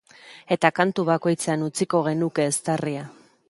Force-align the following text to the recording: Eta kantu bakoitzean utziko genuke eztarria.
Eta 0.55 0.71
kantu 0.79 1.05
bakoitzean 1.11 1.67
utziko 1.67 2.03
genuke 2.09 2.51
eztarria. 2.55 3.09